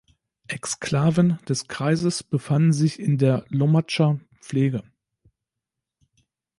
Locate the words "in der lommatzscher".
2.99-4.19